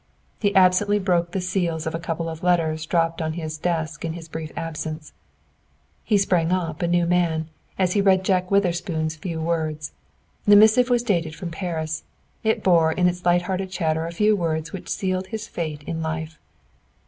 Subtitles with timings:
[0.41, 4.13] He absently broke the seals of a couple of letters dropped on his desk in
[4.13, 5.13] his brief absence.
[6.03, 9.91] He sprang up, a new man, as he read Jack Witherspoon's few words.
[10.47, 12.01] The missive was dated from Paris.
[12.43, 16.01] It bore in its light hearted chatter a few words which sealed his fate in
[16.01, 16.39] life.